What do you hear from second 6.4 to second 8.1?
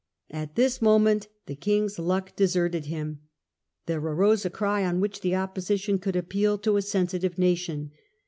to a sensitive nation.